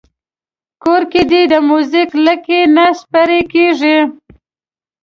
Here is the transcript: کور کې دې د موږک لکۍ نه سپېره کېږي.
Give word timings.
کور 0.83 1.01
کې 1.11 1.21
دې 1.31 1.41
د 1.51 1.53
موږک 1.67 2.09
لکۍ 2.25 2.61
نه 2.75 2.85
سپېره 2.99 3.39
کېږي. 3.53 3.97